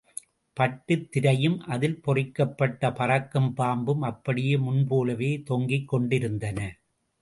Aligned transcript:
பட்டுத்திரையும் 0.57 1.57
அதில் 1.67 1.99
பொறிக்கப்பட்ட 2.01 2.91
பறக்கும் 2.91 3.53
பாம்பும் 3.53 4.01
அப்படியே 4.01 4.57
முன்போலவே 4.57 5.31
தொங்கிக் 5.43 5.87
கொண்டிருந்தன. 5.87 6.59